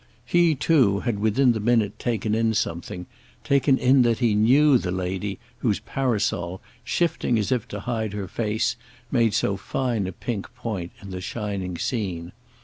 [0.25, 3.05] He too had within the minute taken in something,
[3.43, 8.27] taken in that he knew the lady whose parasol, shifting as if to hide her
[8.27, 8.75] face,
[9.11, 12.31] made so fine a pink point in the shining scene.